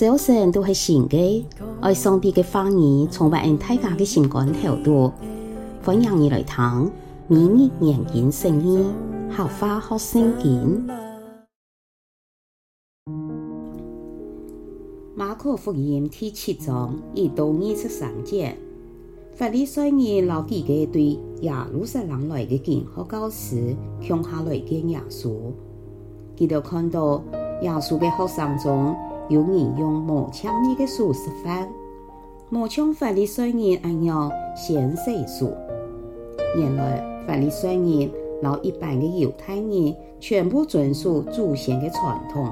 [0.00, 1.44] 早晨都系新嘅，
[1.82, 5.12] 爱上帝嘅话语充满大家嘅心肝头度，
[5.84, 6.90] 欢迎你来听，
[7.28, 8.82] 每日研经圣经，
[9.28, 10.88] 学话学圣经。
[15.14, 18.56] 马可福音第七章一到二十三节，
[19.34, 25.36] 法利赛人老几个对耶路撒冷来嘅经学教师，向下来见耶稣，
[26.38, 27.22] 佢哋看到
[27.60, 28.96] 耶稣嘅学生中。
[29.30, 31.68] 有人用无枪利的手吃饭，
[32.50, 35.56] 无像法利赛人按样先洗手。
[36.56, 38.10] 原来法利赛人
[38.42, 42.44] 老一般的犹太人全部遵守祖先的传统，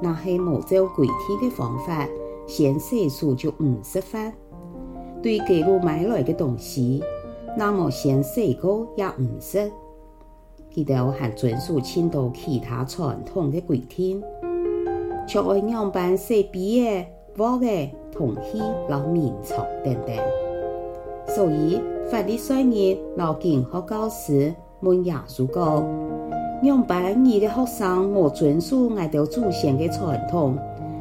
[0.00, 2.08] 那系无照规定的方法，
[2.48, 4.32] 先洗手就唔吃饭。
[5.22, 7.00] 对给路买来的东西，
[7.56, 9.70] 那么先洗过也唔食。
[10.74, 14.20] 佢哋还遵守很多其他传统的规定。
[15.26, 17.06] 却爱样板洗笔的、
[17.36, 20.16] 画的、铜器、老民族等等，
[21.34, 25.84] 所以法利赛人老经学教师问耶稣讲：
[26.64, 30.58] 样板你的学生无遵守爱到祖先的传统，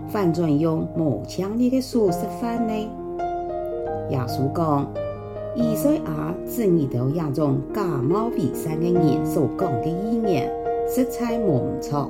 [0.08, 2.74] 反转用无枪利的手吃饭呢？
[4.10, 4.88] 耶稣讲：
[5.56, 10.50] 以赛亚指你到亚种假冒伪善的人所讲的语言，
[10.88, 12.10] 实在无唔错。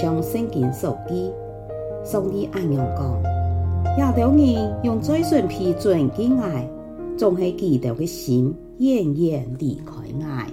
[0.00, 1.30] 将圣经所记，
[2.02, 3.22] 上帝按样讲，
[3.98, 6.66] 亚当人用嘴唇批准敬爱，
[7.18, 9.92] 总系基督嘅心远远离开
[10.26, 10.46] 爱。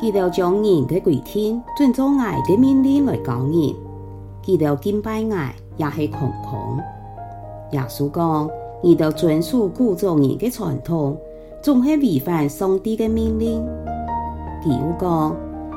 [0.00, 3.74] 记得将人的规天尊重爱的命令来教人，
[4.42, 6.78] 记得敬拜爱也是空空。
[7.72, 8.48] 耶稣讲，
[8.82, 11.14] 你都遵守古种人的传统，
[11.60, 13.62] 总系违反上帝嘅命令。
[14.64, 15.36] 比如讲，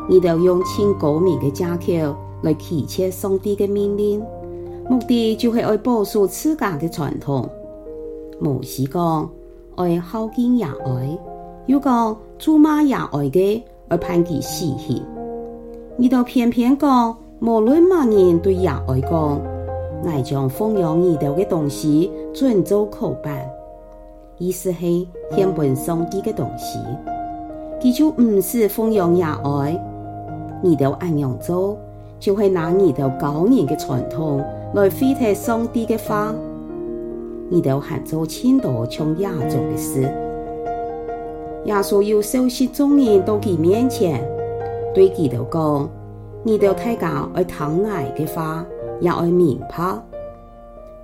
[0.10, 4.24] 你都用千高明的借口来拒绝上帝嘅命令，
[4.90, 7.48] 目的就系爱保守自家嘅传统。
[8.40, 9.30] 摩西讲
[9.76, 11.20] 爱孝敬亚爱，
[11.66, 15.04] 又讲咒骂亚爱的爱判其死刑。
[15.98, 19.42] 你都偏偏讲，无论乜人对也爱讲，
[20.06, 23.46] 爱将奉养你的东西转做口办，
[24.38, 26.80] 意思系献本上帝的东西。
[27.80, 29.80] 佢就唔是奉养亚爱，
[30.64, 31.78] 你都按样做，
[32.20, 34.44] 就会拿你都高人的传统
[34.74, 36.34] 来废弃上帝的话，
[37.50, 40.02] 你都还做千多像亚做的事。
[41.66, 44.24] 耶稣有收拾众人到佢面前，
[44.94, 45.90] 对佢都讲：
[46.44, 48.66] 你都太教爱疼爱的话，
[49.00, 50.02] 也爱明白。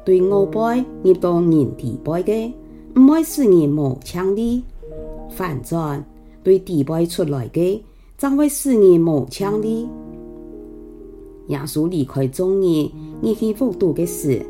[0.06, 2.54] 对我辈你当人地辈的，
[2.96, 4.64] 唔会使人无枪利，
[5.30, 6.04] 反转。
[6.44, 7.84] 对地辈出来的，
[8.18, 9.88] 将会使人无枪利。
[11.48, 14.46] 耶稣离开众人，而去复读的时，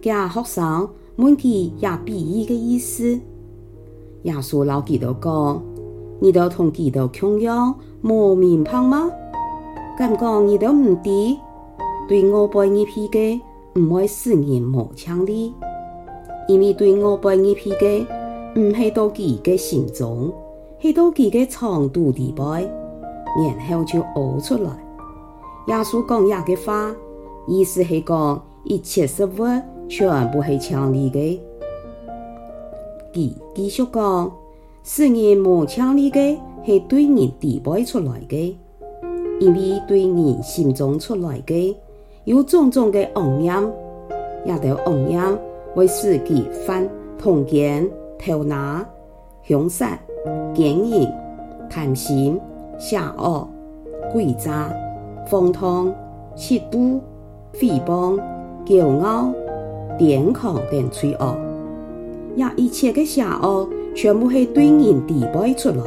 [0.00, 3.18] 家学生问佢也比喻的意思。
[4.22, 5.60] 耶稣老记得讲：
[6.20, 9.10] 你都同基督同样无明白吗？
[9.98, 11.36] 敢讲你都唔知，
[12.08, 13.40] 对我辈一批嘅
[13.74, 15.52] 唔会使人无枪利，
[16.48, 18.04] 因为对我辈一批嘅
[18.58, 20.32] 唔系到佢嘅心中。
[20.82, 24.70] 去到佢嘅长度地步，然后就呕出来。
[25.68, 26.92] 耶稣讲亚嘅话，
[27.46, 29.30] 意思系讲一切事物
[29.88, 31.38] 全部系枪利嘅。
[33.14, 34.32] 佢继续讲，
[34.82, 38.52] 使人无枪利嘅系对人地步出来嘅，
[39.38, 41.76] 因为对人心中出来嘅
[42.24, 43.72] 有种种嘅妄念，
[44.44, 45.38] 也都妄念
[45.76, 47.88] 会使佢犯通奸、
[48.18, 48.84] 偷拿、
[49.44, 49.96] 凶杀。
[50.54, 51.08] 奸淫、
[51.68, 52.40] 贪心、
[52.78, 53.48] 邪恶、
[54.14, 54.72] 诡诈、
[55.26, 55.92] 荒唐、
[56.36, 57.00] 嫉妒、
[57.54, 58.20] 诽谤、
[58.64, 59.30] 骄傲、
[59.98, 61.36] 癫狂等罪恶，
[62.36, 65.84] 也一切嘅邪恶全部系对人地背出来，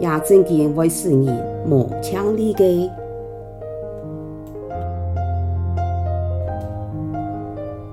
[0.00, 1.26] 也真见会使人
[1.68, 2.90] 无枪利嘅。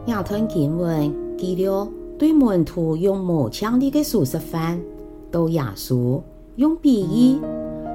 [0.07, 1.87] 亚吞经文记录
[2.17, 4.79] 对门徒用无枪利嘅手吃饭。
[5.31, 6.19] 到耶稣
[6.55, 7.39] 用比喻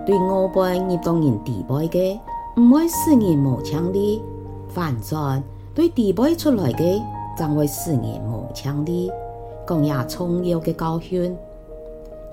[0.06, 2.18] 对我辈入到人地辈嘅，
[2.60, 4.20] 唔会使人无枪利；
[4.68, 5.42] 反转
[5.74, 7.02] 对地辈出来嘅，
[7.36, 9.10] 将会使人无枪利。
[9.66, 11.34] 讲也重要嘅教训。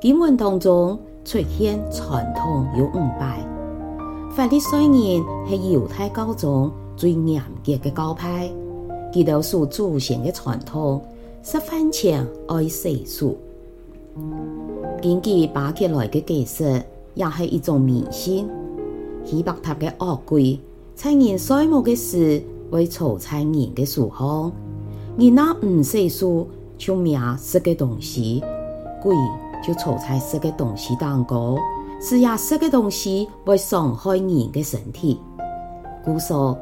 [0.01, 3.39] 经文当中出现传统有五拜，
[4.35, 8.51] 法利赛人系犹太教中最严格嘅教派，
[9.13, 11.01] 佢哋守祖先嘅传统，
[11.41, 13.37] 十分前爱世俗。
[15.01, 18.49] 根据巴克莱的解释，也是一种迷信。
[19.23, 20.59] 希伯塔的恶鬼
[20.95, 22.41] 在人衰暮的时，
[22.71, 24.51] 会藏在人的书房。
[25.17, 26.47] 人那唔识书，
[26.77, 28.43] 就命识个东西，
[29.01, 29.15] 鬼
[29.65, 31.57] 就藏在识个东西当中。
[32.03, 35.19] 是也识个东西会伤害人的身体。
[36.03, 36.57] 故说，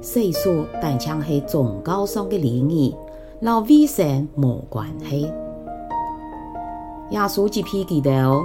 [0.00, 2.96] 岁数但像系宗教上的礼仪，
[3.40, 5.30] 老卫生无关系。
[7.10, 8.44] 耶稣就批记到，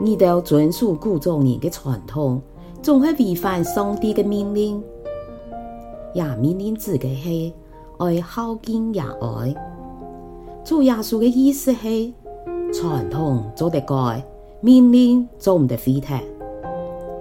[0.00, 2.40] 你都遵守古种人的传统。
[2.80, 4.80] 总会违反上帝的命令，
[6.14, 7.54] 也命令自己系
[7.98, 9.54] 爱孝敬也爱。
[10.62, 12.14] 做耶稣的意思系
[12.72, 14.24] 传统做得改，
[14.60, 16.18] 命令做唔得废掉。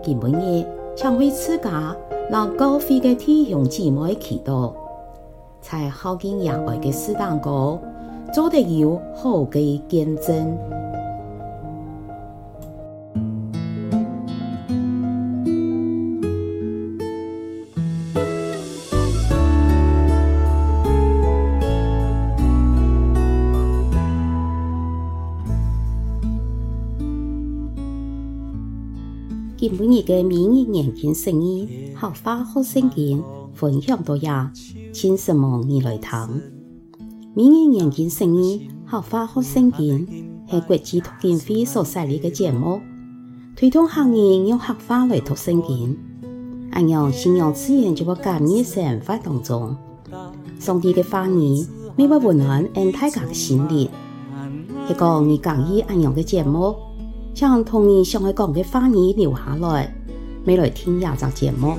[0.04, 0.66] 今晡日
[0.96, 1.96] 将为自家
[2.30, 4.72] 让教会的弟兄姊妹祈祷，
[5.60, 7.82] 在孝敬也爱的事当中
[8.34, 10.58] 做得有好嘅见证。
[29.60, 34.52] 今晡日嘅明日研经释义合法学圣经分享到呀，
[34.94, 36.57] 请什么你来听？
[37.38, 40.08] 明日研经释义合法学圣经
[40.50, 42.82] 系国际读经会所设立嘅节目，
[43.56, 45.96] 推动行业用合法来读圣经。
[46.72, 49.78] 按样信仰自然就会感染生活当中，
[50.58, 51.64] 上帝嘅话语
[51.96, 53.88] 每晚温暖俺大家嘅心灵，
[54.88, 56.76] 系讲你讲义按样嘅节目。
[57.36, 59.96] 将同你想爱讲嘅话语留下来，
[60.46, 61.76] 未来听亚集节目。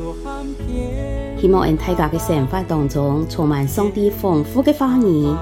[1.41, 5.33] 希望喺大家嘅生活当中充满上帝丰富嘅话语，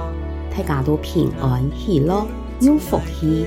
[0.54, 2.26] 大家都平安喜乐
[2.60, 3.46] 有福气。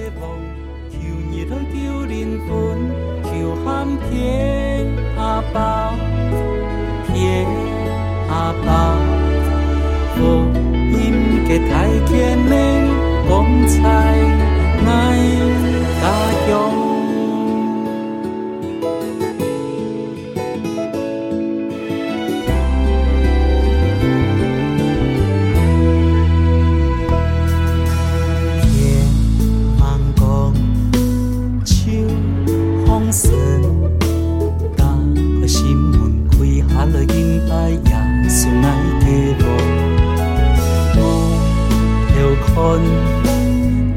[12.10, 12.40] 天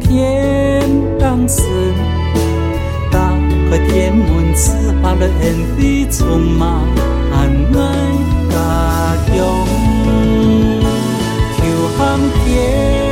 [0.01, 0.83] 天
[1.19, 1.63] 当时，
[3.11, 3.19] 打
[3.71, 5.45] 开天门，赐下了恩
[5.77, 6.61] 惠，充满
[7.33, 7.35] 爱
[8.51, 8.55] 家
[9.27, 9.35] 乡。
[11.57, 11.59] 求
[11.97, 11.99] 喊
[12.45, 13.12] 天